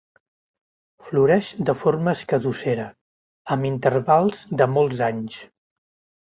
Floreix 1.07 1.49
de 1.69 1.75
forma 1.81 2.15
escadussera, 2.19 2.87
amb 3.57 3.69
intervals 3.71 4.43
de 4.63 4.69
molts 4.79 5.05
anys. 5.11 5.39